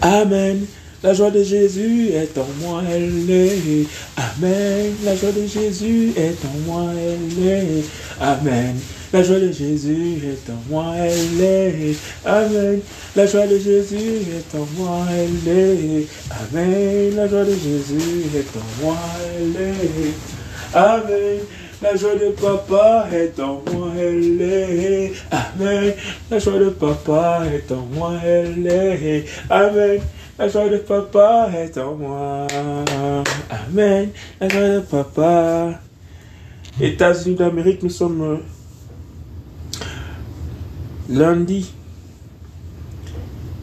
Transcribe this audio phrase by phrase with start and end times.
[0.00, 0.66] Amen.
[1.02, 3.86] La joie de Jésus est en moi, elle est.
[4.16, 4.94] Amen.
[5.04, 7.84] La joie de Jésus est en moi, elle est.
[8.20, 8.76] Amen.
[9.12, 11.96] La joie de Jésus est en moi, elle est.
[12.24, 12.80] Amen.
[13.14, 16.06] La joie de Jésus est en moi, elle est.
[16.30, 17.16] Amen.
[17.16, 18.98] La joie de Jésus est en moi,
[19.36, 20.14] elle est.
[20.74, 21.38] Amen.
[21.80, 25.12] La joie de papa est en moi, elle est.
[25.30, 25.94] Amen.
[26.28, 29.24] La joie de papa est en moi, elle est.
[29.48, 30.00] Amen.
[30.36, 32.48] La joie de papa est en moi.
[33.48, 34.10] Amen.
[34.40, 35.80] La joie de papa.
[36.80, 39.84] États-Unis d'Amérique, nous sommes euh,
[41.08, 41.72] lundi.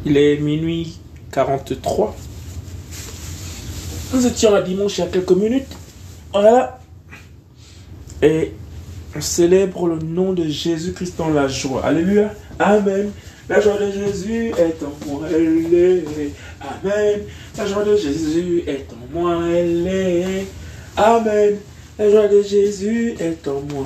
[0.05, 0.99] Il est minuit
[1.33, 2.15] 43.
[4.13, 5.67] Nous étions à dimanche il y a quelques minutes.
[6.31, 6.79] Voilà.
[8.25, 8.53] Et
[9.15, 11.85] on célèbre le nom de Jésus-Christ dans la joie.
[11.85, 12.33] Alléluia.
[12.57, 13.11] Amen.
[13.47, 16.03] La joie de Jésus est en moi, elle est.
[16.59, 17.19] Amen.
[17.55, 20.47] La joie de Jésus est en moi, elle est.
[20.97, 21.55] Amen.
[21.99, 23.85] La joie de Jésus est en moi.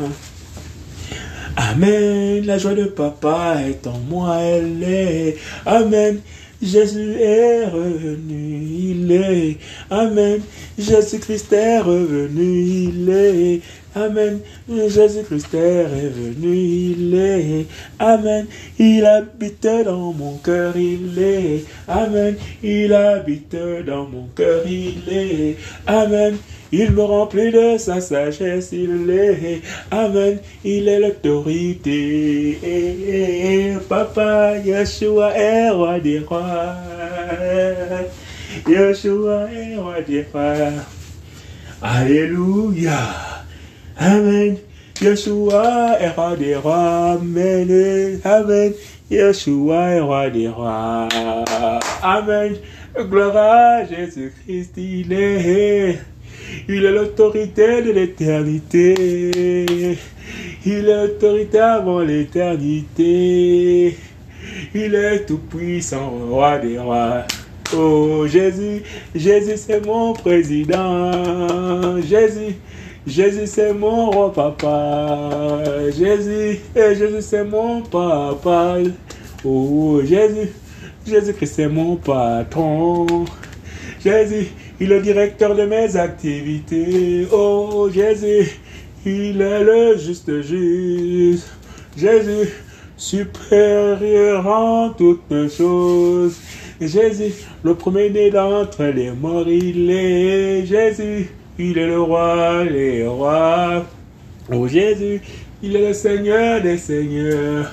[1.58, 2.46] Amen.
[2.46, 5.38] La joie de papa est en moi, elle est.
[5.66, 6.22] Amen.
[6.62, 9.58] Jésus est revenu, il est.
[9.90, 10.42] Amen.
[10.78, 13.62] Jésus-Christ est revenu, il est.
[13.96, 14.40] Amen.
[14.70, 17.66] Jésus-Christ est revenu, il est.
[17.98, 18.46] Amen.
[18.78, 21.64] Il habite dans mon cœur, il est.
[21.88, 22.36] Amen.
[22.62, 23.56] Il habite
[23.88, 25.58] dans mon cœur, il est.
[25.88, 26.38] Amen.
[26.72, 29.62] Il me remplit de sa sagesse, il est.
[29.89, 30.38] Amen.
[30.64, 32.58] Il est l'autorité.
[33.89, 36.75] Papa, Yeshua est roi des rois.
[38.67, 40.73] Yeshua est roi des rois.
[41.81, 43.00] Alléluia.
[43.97, 44.58] Amen.
[45.02, 47.17] Yeshua est roi des rois.
[47.20, 48.22] Amen.
[48.23, 48.73] Amen.
[49.09, 51.08] Yeshua est roi des rois.
[52.03, 52.58] Amen.
[52.95, 55.97] Gloire à Jésus-Christ, il est.
[56.67, 59.97] Il est l'autorité de l'éternité.
[60.66, 63.97] Il est l'autorité avant l'éternité.
[64.74, 67.24] Il est tout puissant, roi des rois.
[67.75, 72.00] Oh Jésus, Jésus c'est mon président.
[72.01, 72.56] Jésus,
[73.06, 75.62] Jésus c'est mon roi papa.
[75.97, 78.78] Jésus, et Jésus c'est mon papa.
[79.45, 80.50] Oh Jésus,
[81.06, 83.06] Jésus-Christ c'est mon patron.
[84.03, 84.47] Jésus,
[84.79, 87.28] il est directeur de mes activités.
[87.31, 88.59] Oh Jésus,
[89.06, 91.51] il est le juste juste.
[91.97, 92.50] Jésus,
[92.95, 96.39] supérieur en toutes choses.
[96.79, 101.29] Jésus, le premier-né d'entre les morts, il est Jésus.
[101.57, 103.85] Il est le roi des rois.
[104.50, 105.22] Oh Jésus,
[105.62, 107.69] il est le Seigneur des seigneurs.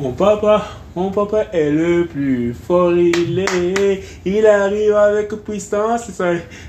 [0.00, 0.66] Mon papa,
[0.96, 4.02] mon papa est le plus fort, il est.
[4.24, 6.10] Il arrive avec puissance,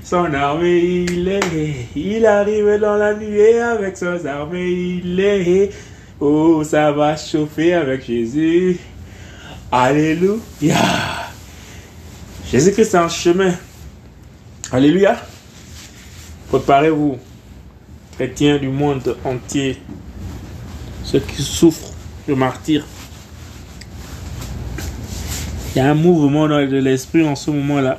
[0.04, 1.88] son, armée, il est.
[1.96, 4.70] Il arrive dans la nuit avec son armée,
[5.02, 5.70] il est.
[6.20, 8.78] Oh, ça va chauffer avec Jésus.
[9.70, 10.36] Alléluia.
[12.50, 13.54] Jésus-Christ est en chemin.
[14.70, 15.16] Alléluia.
[16.50, 17.16] Préparez-vous,
[18.14, 19.80] chrétiens du monde entier,
[21.02, 21.94] ceux qui souffrent
[22.28, 22.84] de martyrs.
[25.74, 27.98] Il y a un mouvement de l'esprit en ce moment-là.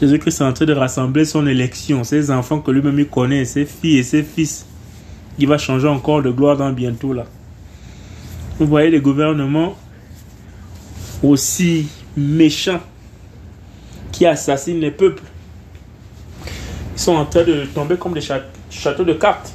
[0.00, 3.98] Jésus-Christ est en train de rassembler son élection, ses enfants que lui-même connaît, ses filles
[3.98, 4.64] et ses fils.
[5.38, 7.26] Il va changer encore de gloire dans bientôt là.
[8.58, 9.76] Vous voyez les gouvernements
[11.22, 12.80] aussi méchants
[14.10, 15.24] qui assassinent les peuples.
[16.94, 18.26] Ils sont en train de tomber comme des
[18.70, 19.52] châteaux de cartes.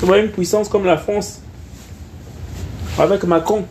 [0.00, 1.42] Vous voyez une puissance comme la France
[2.98, 3.64] avec Macron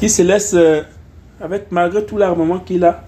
[0.00, 0.80] qui se laisse, euh,
[1.40, 3.04] avec malgré tout l'armement qu'il a,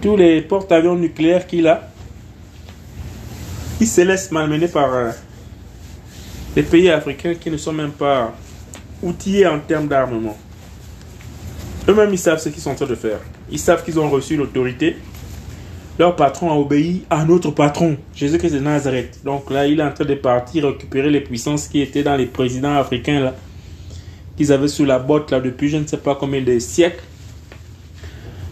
[0.00, 1.90] tous les porte-avions nucléaires qu'il a,
[3.78, 5.10] il se laisse malmener par euh,
[6.56, 8.32] les pays africains qui ne sont même pas
[9.02, 10.38] outillés en termes d'armement.
[11.86, 13.18] Eux-mêmes, ils savent ce qu'ils sont en train de faire.
[13.50, 14.96] Ils savent qu'ils ont reçu l'autorité.
[15.98, 19.20] Leur patron a obéi à notre patron, Jésus-Christ de Nazareth.
[19.22, 22.26] Donc là, il est en train de partir récupérer les puissances qui étaient dans les
[22.26, 23.34] présidents africains là
[24.36, 27.02] qu'ils avaient sous la botte là depuis je ne sais pas combien de siècles.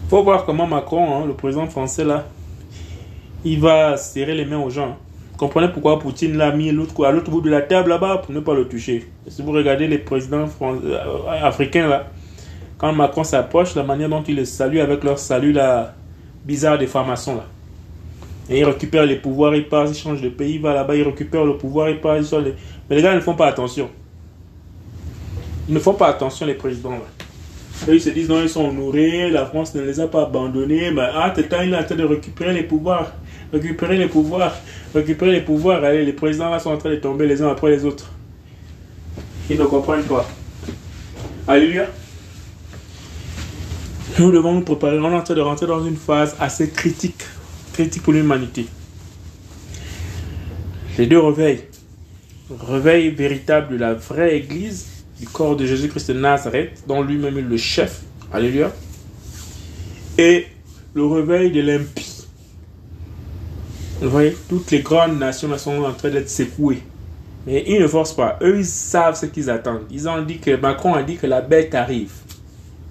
[0.09, 2.25] Faut voir comment Macron, hein, le président français là,
[3.43, 4.97] il va serrer les mains aux gens.
[5.37, 8.53] Comprenez pourquoi Poutine l'a mis à l'autre bout de la table là-bas pour ne pas
[8.53, 9.09] le toucher.
[9.27, 10.97] Si vous regardez les présidents euh,
[11.41, 12.07] africains là,
[12.77, 15.95] quand Macron s'approche, la manière dont ils le saluent avec leur salut là,
[16.45, 17.45] bizarre des formations là.
[18.49, 21.03] Et il récupère les pouvoirs, il passe, il change de pays, il va là-bas, il
[21.03, 22.53] récupère le pouvoir, il passe, il les...
[22.89, 23.89] Mais les gars ne font pas attention.
[25.71, 26.99] Ne font pas attention, les présidents.
[27.87, 31.07] Ils se disent, non, ils sont nourris, la France ne les a pas abandonnés, mais
[31.13, 33.13] ah, temps, il est en train de récupérer les pouvoirs,
[33.53, 34.53] récupérer les pouvoirs,
[34.93, 35.81] récupérer les pouvoirs.
[35.81, 38.11] Allez, les présidents là sont en train de tomber les uns après les autres.
[39.49, 40.27] Ils ne comprennent pas.
[41.47, 41.87] Alléluia.
[44.19, 44.99] Nous devons nous préparer.
[44.99, 47.23] On est en train de rentrer dans une phase assez critique,
[47.71, 48.67] critique pour l'humanité.
[50.97, 51.61] Les deux réveils.
[52.59, 54.90] Réveil véritable de la vraie Église,
[55.21, 58.01] du corps de Jésus-Christ de Nazareth, dont lui-même est le chef.
[58.33, 58.71] Alléluia.
[60.17, 60.47] Et
[60.95, 62.25] le réveil de l'impie.
[64.01, 66.81] Vous voyez, toutes les grandes nations sont en train d'être secouées.
[67.45, 68.39] Mais ils ne forcent pas.
[68.41, 69.85] Eux, ils savent ce qu'ils attendent.
[69.91, 72.11] Ils ont dit que Macron a dit que la bête arrive.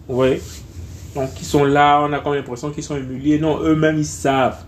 [0.07, 0.41] Vous voyez?
[1.17, 3.41] Donc, ils sont là, on a comme l'impression qu'ils sont humiliés.
[3.41, 4.59] Non, eux-mêmes, ils savent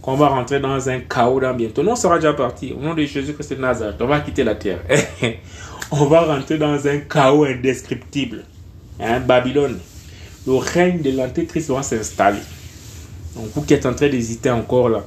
[0.00, 1.82] qu'on va rentrer dans un chaos dans bientôt.
[1.82, 2.72] Nous, on sera déjà parti.
[2.72, 4.78] Au nom de Jésus-Christ de Nazareth, on va quitter la terre.
[5.90, 8.44] on va rentrer dans un chaos indescriptible.
[9.00, 9.78] Hein, Babylone.
[10.46, 12.40] Le règne de l'Antéchrist va s'installer.
[13.34, 15.04] Donc, vous qui êtes en train d'hésiter encore là,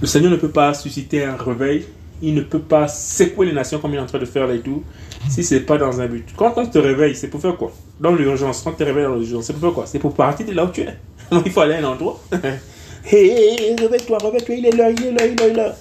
[0.00, 1.86] le Seigneur ne peut pas susciter un réveil
[2.22, 4.60] il ne peut pas secouer les nations comme il est en train de faire les
[4.60, 4.82] tout
[5.28, 6.26] si c'est pas dans un but.
[6.36, 7.72] Quand on te réveille, c'est pour faire quoi?
[8.00, 9.86] Dans l'urgence, quand tu te réveilles dans l'urgence, c'est pour faire quoi?
[9.86, 10.96] C'est pour partir de là où tu es.
[11.44, 12.20] il faut aller à un endroit.
[12.32, 15.76] hé, hey, réveille-toi, réveille-toi, il est là, il est là, il est là.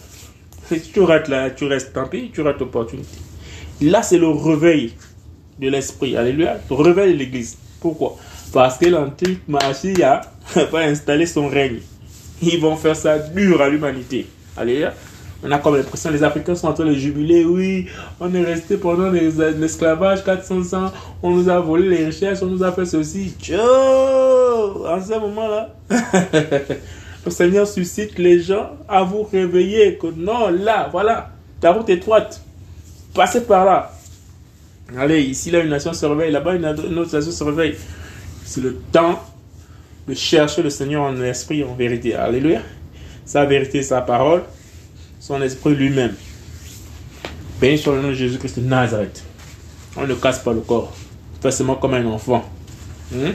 [0.93, 3.17] Tu rates là, tu restes, pis, tu rates l'opportunité.
[3.81, 4.93] Là, c'est le réveil
[5.59, 6.17] de l'esprit.
[6.17, 6.57] Alléluia.
[6.69, 7.57] Le réveil de l'église.
[7.79, 8.17] Pourquoi?
[8.51, 10.21] Parce que l'antique Machia
[10.55, 11.79] va installer son règne.
[12.41, 14.27] Ils vont faire ça dur à l'humanité.
[14.55, 14.93] Alléluia.
[15.43, 17.45] On a comme l'impression les Africains sont en train de jubiler.
[17.45, 17.87] Oui,
[18.19, 20.91] on est resté pendant l'esclavage 400 ans.
[21.21, 23.33] On nous a volé les richesses, on nous a fait ceci.
[23.39, 25.75] Tchou En ce moment-là,
[27.27, 29.97] le Seigneur suscite les gens à vous réveiller.
[29.97, 32.41] Que non, là, voilà, ta route étroite.
[33.13, 33.91] Passez par là.
[34.97, 36.31] Allez, ici, là, une nation se réveille.
[36.31, 37.75] Là-bas, une autre nation se réveille.
[38.45, 39.19] C'est le temps
[40.07, 42.15] de chercher le Seigneur en esprit, en vérité.
[42.15, 42.61] Alléluia.
[43.25, 44.43] Sa vérité, sa parole
[45.19, 46.13] son esprit lui-même.
[47.59, 49.23] Béni sur le nom de Jésus-Christ de Nazareth.
[49.97, 50.93] On ne casse pas le corps.
[51.41, 52.45] Fais seulement comme un enfant.
[53.11, 53.31] Hmm?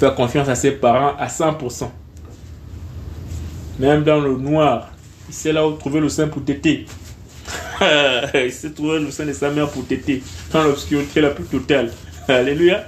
[0.00, 1.90] Faire confiance à ses parents à 100%.
[3.78, 4.90] Même dans le noir,
[5.28, 6.86] il sait là où trouver le sein pour téter.
[8.34, 10.22] il sait trouver le sein de sa mère pour téter.
[10.52, 11.90] Dans l'obscurité la plus totale.
[12.28, 12.84] Alléluia.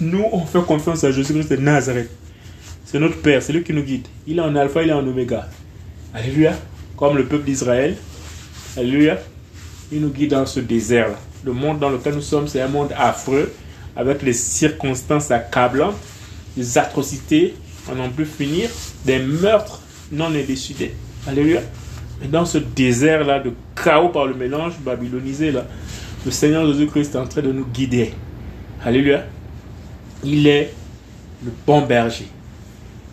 [0.00, 2.10] Nous, on fait confiance à Jésus-Christ de Nazareth.
[2.84, 4.06] C'est notre Père, c'est lui qui nous guide.
[4.26, 5.48] Il est en alpha, il est en oméga.
[6.14, 6.54] Alléluia
[6.98, 7.96] comme le peuple d'Israël.
[8.76, 9.18] Alléluia.
[9.90, 11.10] Il nous guide dans ce désert.
[11.44, 13.52] Le monde dans lequel nous sommes, c'est un monde affreux,
[13.96, 15.96] avec les circonstances accablantes,
[16.56, 17.54] des atrocités
[17.90, 18.68] à n'en plus finir,
[19.06, 19.80] des meurtres
[20.12, 20.94] non élucidés.
[21.26, 21.60] Alléluia.
[22.20, 23.52] Mais dans ce désert-là de
[23.82, 25.64] chaos par le mélange babylonisé, là,
[26.24, 28.12] le Seigneur Jésus-Christ est en train de nous guider.
[28.84, 29.24] Alléluia.
[30.24, 30.74] Il est
[31.44, 32.28] le bon berger.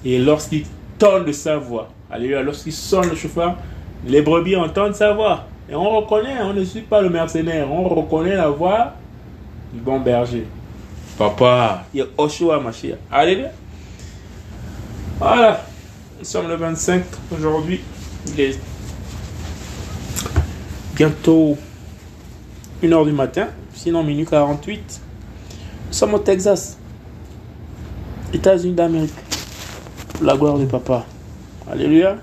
[0.03, 0.65] Et lorsqu'il
[0.97, 3.57] tonne de sa voix, Alléluia, lorsqu'il sonne le chauffeur,
[4.05, 5.45] les brebis entendent sa voix.
[5.69, 8.93] Et on reconnaît, on ne suit pas le mercenaire, on reconnaît la voix
[9.73, 10.45] du bon berger.
[11.17, 12.97] Papa, il a Oshua Mashiach.
[13.11, 13.49] Alléluia.
[15.17, 15.65] Voilà,
[16.19, 17.03] nous sommes le 25
[17.33, 17.81] aujourd'hui.
[18.27, 18.59] Il est
[20.95, 21.57] bientôt
[22.81, 25.01] 1h du matin, sinon minuit 48.
[25.87, 26.77] Nous sommes au Texas,
[28.33, 29.13] États-Unis d'Amérique.
[30.21, 31.05] La gloire du papa.
[31.69, 32.17] Alléluia.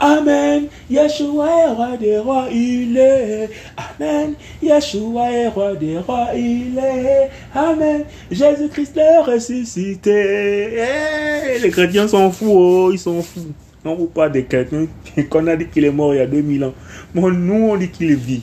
[0.00, 0.68] Amen.
[0.88, 3.50] Yeshua est roi des rois, il est.
[3.76, 4.34] Amen.
[4.62, 7.30] Yeshua est roi des rois, il est.
[7.54, 8.04] Amen.
[8.30, 10.78] Jésus-Christ est ressuscité.
[10.78, 13.52] Eh, les chrétiens sont fous, oh, ils sont fous.
[13.84, 14.86] On ne pas des chrétiens
[15.30, 16.74] qu'on a dit qu'il est mort il y a 2000 ans.
[17.14, 18.42] Mais nous, on dit qu'il vit.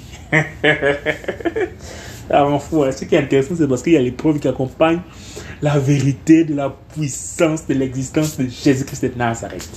[2.27, 2.83] Ça rend fou.
[2.83, 2.91] Hein.
[2.91, 5.01] Ce qui est intéressant, c'est parce qu'il y a les preuves qui accompagnent
[5.62, 9.69] la vérité de la puissance de l'existence de Jésus-Christ de Nazareth.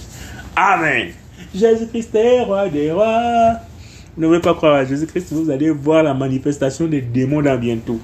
[0.56, 1.08] Amen.
[1.54, 3.54] Jésus-Christ est roi des rois.
[4.16, 8.00] Ne voulez pas croire à Jésus-Christ, vous allez voir la manifestation des démons dans bientôt.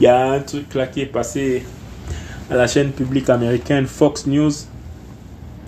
[0.00, 1.62] Il y a un truc là qui est passé
[2.50, 4.52] à la chaîne publique américaine Fox News.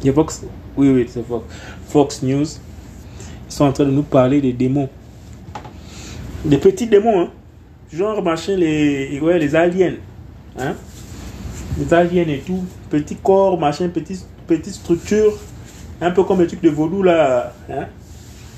[0.00, 0.42] Il y a Fox
[0.76, 1.44] Oui, oui, c'est Fox.
[1.88, 2.44] Fox News.
[2.44, 4.88] Ils sont en train de nous parler des démons.
[6.44, 7.30] Des petits démons, hein.
[7.92, 9.94] Genre, machin, les, ouais, les aliens.
[10.58, 10.74] Hein.
[11.78, 12.64] Les aliens et tout.
[12.88, 15.38] Petits corps, machin, petits, petites structures
[16.02, 17.52] un peu comme les trucs de vaudou là.
[17.70, 17.86] Hein?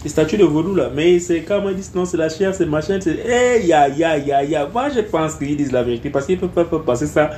[0.03, 0.91] Les statues de vaudou là.
[0.95, 2.99] Mais c'est quand ils disent non, c'est la chair, c'est machin.
[3.01, 3.19] C'est.
[3.27, 4.67] Hey, ya, ya, ya, ya.
[4.73, 6.11] Moi, je pense qu'ils disent la vérité.
[6.11, 7.31] Parce qu'ils peuvent pas passer ça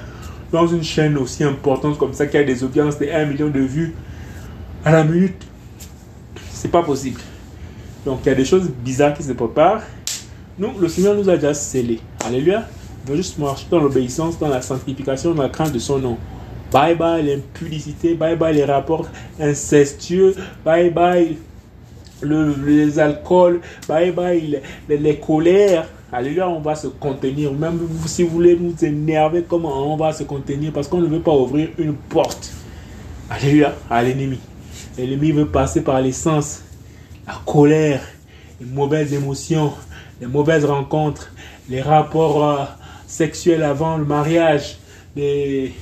[0.53, 3.61] dans une chaîne aussi importante comme ça qui a des audiences de 1 million de
[3.61, 3.95] vues
[4.85, 5.43] à la minute.
[6.51, 7.21] C'est pas possible.
[8.05, 9.83] Donc, il y a des choses bizarres qui se préparent.
[10.59, 12.01] Nous, le Seigneur nous a déjà scellés.
[12.25, 12.65] Alléluia.
[13.05, 16.17] On veut juste marcher dans l'obéissance, dans la sanctification, dans la crainte de son nom.
[16.73, 19.07] Bye bye l'impudicité, bye bye les rapports
[19.41, 21.37] incestueux, bye bye
[22.23, 25.89] le, les alcools, bye bye les, les, colères.
[26.13, 27.53] Alléluia, on va se contenir.
[27.53, 30.73] Même si vous voulez nous énerver, comment on va se contenir?
[30.73, 32.53] Parce qu'on ne veut pas ouvrir une porte.
[33.29, 34.39] Alléluia, à l'ennemi.
[34.97, 36.63] L'ennemi veut passer par l'essence,
[37.27, 38.01] la colère,
[38.61, 39.73] les mauvaises émotions,
[40.21, 41.33] les mauvaises rencontres,
[41.69, 42.65] les rapports euh,
[43.07, 44.79] sexuels avant le mariage,
[45.15, 45.75] les,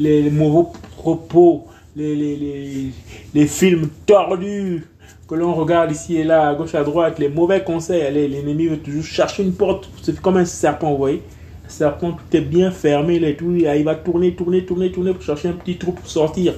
[0.00, 2.92] les, mauvais propos, les, les,
[3.34, 4.86] les, films tordus
[5.28, 8.12] que l'on regarde ici et là, à gauche, à droite, les mauvais conseils.
[8.12, 9.88] L'ennemi veut toujours chercher une porte.
[10.02, 11.22] C'est comme un serpent, vous voyez.
[11.66, 15.22] Un serpent, tout est bien fermé, là, tout, il va tourner, tourner, tourner, tourner pour
[15.22, 16.54] chercher un petit trou pour sortir.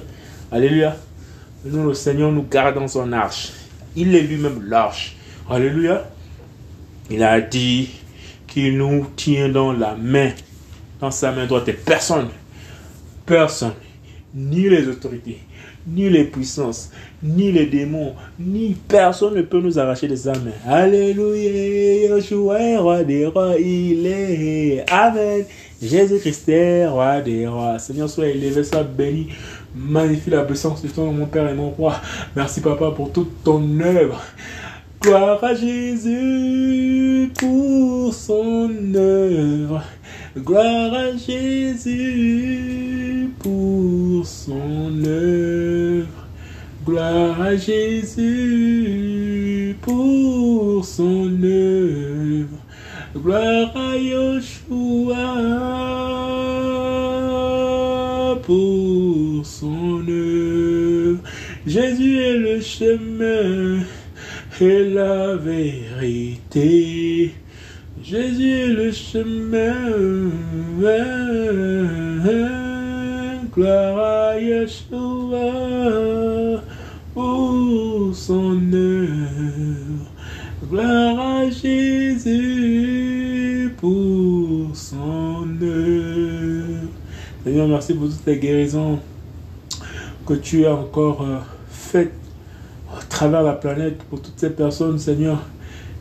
[0.51, 0.95] Alléluia.
[1.65, 3.51] Nous, le Seigneur nous garde dans son arche.
[3.95, 5.15] Il est lui-même l'arche.
[5.49, 6.09] Alléluia.
[7.09, 7.89] Il a dit
[8.47, 10.31] qu'il nous tient dans la main,
[10.99, 11.67] dans sa main droite.
[11.67, 12.29] Et personne,
[13.25, 13.73] personne,
[14.33, 15.39] ni les autorités,
[15.87, 20.51] ni les puissances, ni les démons, ni personne ne peut nous arracher de sa main.
[20.65, 24.85] Alléluia, Yeshua est roi des rois, il est.
[24.91, 25.43] Amen.
[25.81, 27.77] Jésus-Christ est roi des rois.
[27.79, 29.27] Seigneur, sois élevé, sois béni.
[29.75, 31.95] Magnifie la puissance de ton mon Père et mon roi.
[32.35, 34.21] Merci, Papa, pour toute ton œuvre.
[35.01, 39.83] Gloire à Jésus pour son œuvre.
[40.37, 43.12] Gloire à Jésus
[43.43, 46.07] pour son œuvre.
[46.85, 48.23] Gloire à Jésus
[49.81, 52.57] pour son œuvre.
[53.15, 55.27] Gloire à Yeshua
[58.41, 61.19] pour son œuvre.
[61.67, 63.79] Jésus est le chemin
[64.59, 67.33] et la vérité.
[68.03, 69.73] Jésus est le chemin.
[73.55, 75.51] Gloire à Yeshua
[77.13, 80.09] pour son œuvre.
[80.67, 82.93] Gloire à Jésus
[83.77, 86.87] pour son œuvre.
[87.43, 88.97] Seigneur, merci pour toutes les guérisons
[90.25, 91.37] que tu as encore euh,
[91.69, 92.13] faites
[93.09, 95.37] travers la planète pour toutes ces personnes, Seigneur,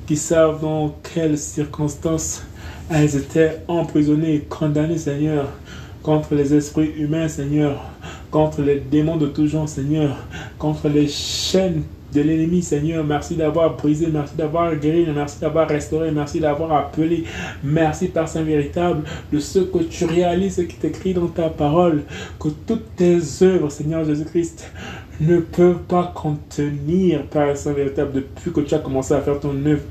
[0.06, 2.44] qui savent dans quelles circonstances
[2.90, 5.49] elles étaient emprisonnées et condamnées, Seigneur,
[6.02, 7.80] contre les esprits humains, Seigneur,
[8.30, 10.16] contre les démons de tout genre, Seigneur,
[10.59, 11.82] contre les chaînes
[12.12, 13.04] de l'ennemi, Seigneur.
[13.04, 17.25] Merci d'avoir brisé, merci d'avoir guéri, merci d'avoir restauré, merci d'avoir appelé.
[17.62, 21.49] Merci, Père Saint véritable, de ce que tu réalises, ce qui est écrit dans ta
[21.49, 22.02] parole,
[22.38, 24.71] que toutes tes œuvres, Seigneur Jésus-Christ,
[25.21, 29.54] ne peuvent pas contenir, Père Saint véritable, depuis que tu as commencé à faire ton
[29.64, 29.82] œuvre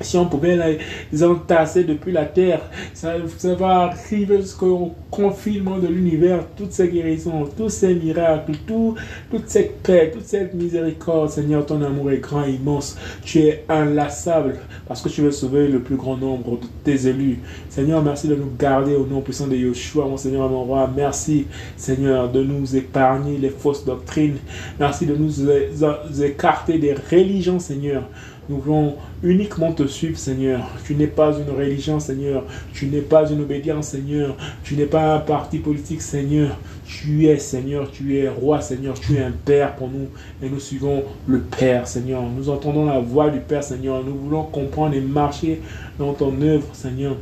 [0.00, 0.78] si on pouvait
[1.12, 2.60] les entasser depuis la terre,
[2.92, 3.14] ça,
[3.58, 8.94] va arriver jusqu'au confinement de l'univers, toutes ces guérisons, tous ces miracles, tout,
[9.30, 11.30] toute cette paix, toute cette miséricorde.
[11.30, 12.96] Seigneur, ton amour est grand, immense.
[13.24, 17.38] Tu es inlassable parce que tu veux sauver le plus grand nombre de tes élus.
[17.68, 20.90] Seigneur, merci de nous garder au nom puissant de Yeshua, mon Seigneur mon roi.
[20.94, 21.46] Merci,
[21.76, 24.38] Seigneur, de nous épargner les fausses doctrines.
[24.78, 28.04] Merci de nous écarter des religions, Seigneur.
[28.48, 30.60] Nous voulons uniquement te suivre, Seigneur.
[30.84, 32.44] Tu n'es pas une religion, Seigneur.
[32.74, 34.36] Tu n'es pas une obédience, Seigneur.
[34.62, 36.58] Tu n'es pas un parti politique, Seigneur.
[36.84, 37.90] Tu es, Seigneur.
[37.90, 39.00] Tu es roi, Seigneur.
[39.00, 40.08] Tu es un Père pour nous.
[40.42, 42.22] Et nous suivons le Père, Seigneur.
[42.22, 44.04] Nous entendons la voix du Père, Seigneur.
[44.04, 45.62] Nous voulons comprendre et marcher
[45.98, 47.16] dans ton œuvre, Seigneur.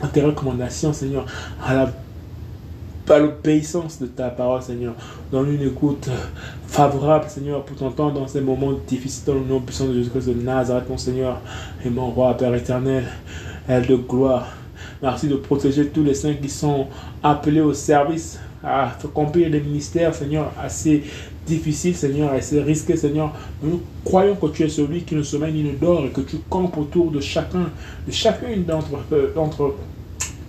[0.00, 1.26] En tes recommandations, Seigneur.
[1.62, 1.90] À
[3.06, 4.94] par l'obéissance de ta parole, Seigneur.
[5.30, 6.08] Donne une écoute
[6.66, 10.34] favorable, Seigneur, pour t'entendre dans ces moments difficiles, dans le nom puissant de Jésus-Christ de
[10.34, 11.40] Nazareth, mon Seigneur,
[11.84, 13.04] et mon roi, Père éternel,
[13.68, 14.48] elle de gloire.
[15.02, 16.86] Merci de protéger tous les saints qui sont
[17.22, 21.02] appelés au service, à accomplir des ministères, Seigneur, assez
[21.46, 23.32] difficiles, Seigneur, assez risqués, Seigneur.
[23.62, 26.38] Nous croyons que tu es celui qui ne sommeille ni ne dort et que tu
[26.48, 27.70] campes autour de chacun,
[28.06, 29.74] de chacune d'entre euh,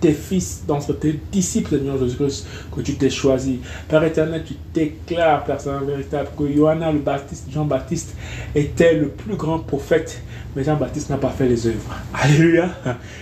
[0.00, 3.60] tes fils, d'entre tes disciples, Seigneur Jésus-Christ, que tu t'es choisi.
[3.88, 8.14] Père éternel, tu déclares, Saint véritable, que Johanna le Baptiste, Jean-Baptiste,
[8.54, 10.22] était le plus grand prophète,
[10.54, 11.94] mais Jean-Baptiste n'a pas fait les œuvres.
[12.14, 12.70] Alléluia.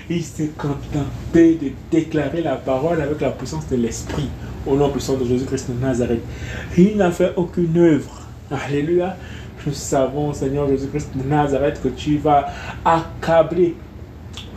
[0.08, 4.28] Il s'est contenté de déclarer la parole avec la puissance de l'Esprit,
[4.66, 6.22] au nom puissant de Jésus-Christ de Nazareth.
[6.76, 8.22] Il n'a fait aucune œuvre.
[8.50, 9.16] Alléluia.
[9.66, 12.48] Nous savons, Seigneur Jésus-Christ de Nazareth, que tu vas
[12.84, 13.74] accabler,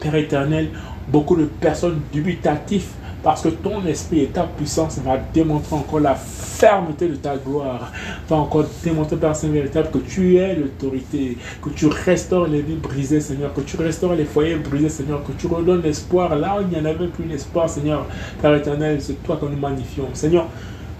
[0.01, 0.69] Père éternel,
[1.07, 2.87] beaucoup de personnes dubitatives
[3.23, 7.91] parce que ton esprit et ta puissance va démontrer encore la fermeté de ta gloire.
[8.29, 12.75] Va encore démontrer, Père Saint véritable, que tu es l'autorité, que tu restaures les vies
[12.75, 16.61] brisées, Seigneur, que tu restaures les foyers brisés, Seigneur, que tu redonnes l'espoir là où
[16.61, 18.05] il n'y en avait plus d'espoir, Seigneur.
[18.41, 20.07] Père éternel, c'est toi que nous magnifions.
[20.13, 20.47] Seigneur,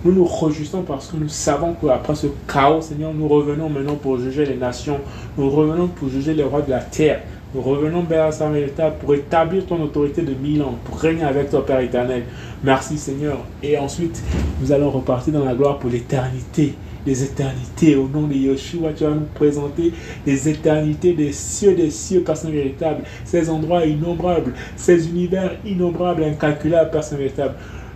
[0.03, 4.19] nous nous réjouissons parce que nous savons qu'après ce chaos, Seigneur, nous revenons maintenant pour
[4.19, 4.99] juger les nations.
[5.37, 7.21] Nous revenons pour juger les rois de la terre.
[7.55, 11.49] Nous revenons, Père Saint véritable, pour établir ton autorité de mille ans, pour régner avec
[11.49, 12.23] toi, Père éternel.
[12.61, 13.37] Merci, Seigneur.
[13.63, 14.21] Et ensuite,
[14.59, 16.73] nous allons repartir dans la gloire pour l'éternité.
[17.05, 19.93] Les éternités, au nom de Yeshua, tu vas nous présenter
[20.25, 23.03] les éternités des cieux, des cieux, Saint véritable.
[23.23, 27.55] Ces endroits innombrables, ces univers innombrables, incalculables, Saint véritable.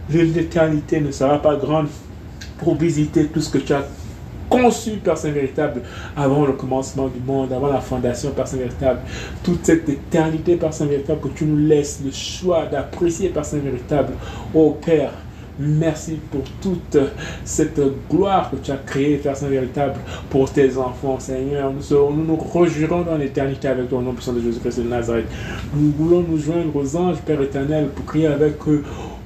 [0.09, 1.87] L'éternité ne sera pas grande
[2.57, 3.85] pour visiter tout ce que tu as
[4.51, 5.81] conçu, Père Saint véritable,
[6.15, 8.99] avant le commencement du monde, avant la fondation, Père Saint véritable.
[9.43, 13.59] Toute cette éternité, Père Saint véritable, que tu nous laisses le choix d'apprécier, Père Saint
[13.59, 14.13] véritable.
[14.53, 15.11] Ô Père,
[15.59, 16.97] Merci pour toute
[17.43, 17.79] cette
[18.09, 19.95] gloire que tu as créée, Père Saint véritable,
[20.29, 21.71] pour tes enfants, Seigneur.
[21.71, 25.27] Nous, nous nous rejurons dans l'éternité avec ton nom puissant de Jésus-Christ de Nazareth.
[25.75, 28.83] Nous voulons nous joindre aux anges, Père éternel, pour crier avec eux.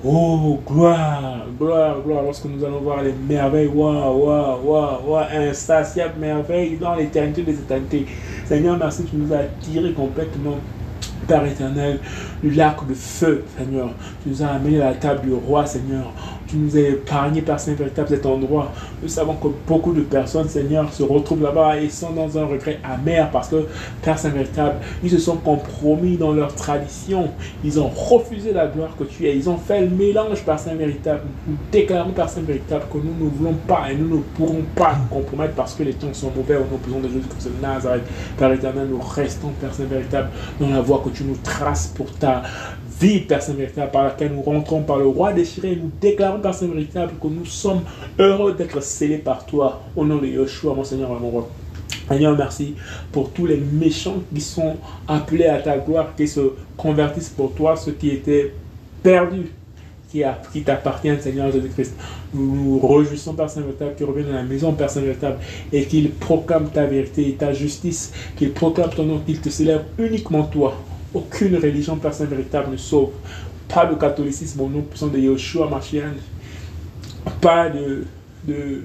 [0.08, 6.20] Oh, gloire, gloire, gloire, lorsque nous allons voir les merveilles, waouh, waouh, waouh, waouh, insatiables
[6.20, 8.06] merveilles dans l'éternité des éternités.
[8.46, 10.58] Seigneur, merci, tu nous as tirés complètement
[11.28, 12.00] Père éternel,
[12.44, 13.90] le lac de feu, Seigneur.
[14.24, 16.12] Tu nous as amené à la table du roi, Seigneur.
[16.48, 18.72] Tu nous as épargné, Père Saint véritable, cet endroit.
[19.02, 22.80] Nous savons que beaucoup de personnes, Seigneur, se retrouvent là-bas et sont dans un regret
[22.84, 23.66] amer parce que,
[24.02, 27.30] Père Saint véritable, ils se sont compromis dans leur tradition.
[27.64, 29.36] Ils ont refusé la gloire que tu es.
[29.36, 31.22] Ils ont fait le mélange, Père Saint véritable.
[31.48, 34.96] Nous déclarons, Père Saint véritable, que nous ne voulons pas et nous ne pourrons pas
[34.96, 38.04] nous compromettre parce que les temps sont mauvais au nom de Jésus-Christ de Nazareth.
[38.38, 42.12] Père éternel, nous restons, Père Saint véritable, dans la voie que tu nous traces pour
[42.14, 42.25] ta
[43.00, 46.68] vie, Père Saint véritable, par laquelle nous rentrons par le roi déchiré nous déclarons, Saint
[46.68, 47.82] véritable, que nous sommes
[48.20, 49.82] heureux d'être scellés par toi.
[49.96, 51.50] Au nom de Yeshua, mon Seigneur mon roi.
[52.08, 52.76] Seigneur, merci
[53.12, 54.76] pour tous les méchants qui sont
[55.08, 58.54] appelés à ta gloire, qui se convertissent pour toi, ceux qui étaient
[59.02, 59.52] perdus,
[60.12, 61.96] qui, qui t'appartiennent, Seigneur Jésus-Christ.
[62.34, 65.40] Nous nous réjouissons, Père Saint-Véritable, qui revient dans la maison, Père Saint-Véritable,
[65.74, 69.86] et qu'il proclame ta vérité et ta justice, qu'il proclame ton nom, qu'il te célèbre
[69.98, 70.76] uniquement toi.
[71.16, 73.12] Aucune religion, Père Saint-Véritable, ne sauve.
[73.70, 76.04] Pas de catholicisme au nom puissant de Yeshua Mashiach.
[77.40, 78.04] Pas de,
[78.46, 78.82] de,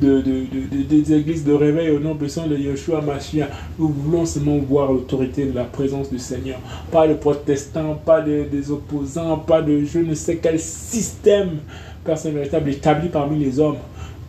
[0.00, 3.48] de, de, des églises de réveil au nom puissant de Yeshua Mashiach.
[3.78, 6.58] Nous voulons seulement voir l'autorité de la présence du Seigneur.
[6.90, 11.58] Pas de protestants, pas de, des opposants, pas de je ne sais quel système,
[12.04, 13.78] Père Saint-Véritable, établi parmi les hommes.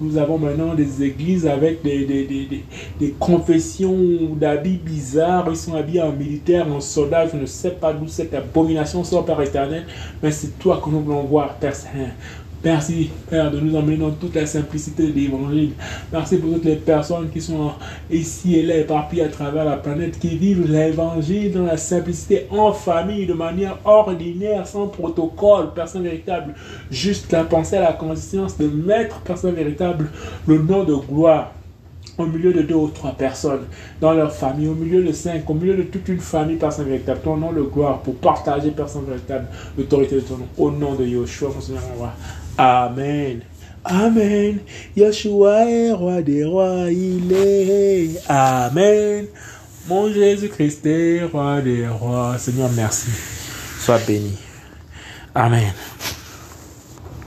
[0.02, 2.64] Nous avons maintenant des églises avec des, des,
[3.00, 3.98] des, confessions
[4.34, 5.48] d'habits bizarres.
[5.50, 7.28] Ils sont habillés en militaire, en soldat.
[7.28, 9.86] Je ne sais pas d'où cette abomination sort, Père éternel.
[10.24, 11.74] Mais c'est toi que nous voulons voir, Père.
[12.62, 15.72] Merci, Père, de nous emmener dans toute la simplicité de l'évangile.
[16.12, 17.72] Merci pour toutes les personnes qui sont
[18.12, 22.74] ici et là éparpillées à travers la planète, qui vivent l'évangile dans la simplicité, en
[22.74, 26.54] famille, de manière ordinaire, sans protocole, personne véritable.
[26.92, 30.10] Juste la pensée la conscience de mettre, personne véritable,
[30.46, 31.54] le nom de gloire
[32.18, 33.66] au milieu de deux ou trois personnes,
[34.02, 37.22] dans leur famille, au milieu de cinq, au milieu de toute une famille, personne véritable,
[37.24, 41.06] ton nom de gloire, pour partager, personne véritable, l'autorité de ton nom, au nom de
[41.06, 41.82] Yeshua, mon Seigneur,
[42.60, 43.42] Amen.
[43.86, 44.60] Amen.
[44.94, 48.22] Yeshua est roi des rois, il est.
[48.28, 49.28] Amen.
[49.88, 52.38] Mon Jésus-Christ est roi des rois.
[52.38, 53.12] Seigneur, merci.
[53.80, 54.38] Sois béni.
[55.34, 55.72] Amen.